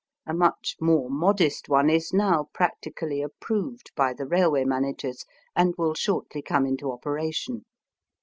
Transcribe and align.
A 0.25 0.33
much 0.33 0.77
more 0.81 1.11
modest 1.11 1.69
one 1.69 1.87
is 1.91 2.11
now 2.11 2.49
practically 2.55 3.21
approved 3.21 3.91
by 3.95 4.13
the 4.15 4.25
railway 4.25 4.65
managers, 4.65 5.25
and 5.55 5.75
will 5.77 5.93
shortly 5.93 6.41
come 6.41 6.65
into 6.65 6.91
operation. 6.91 7.65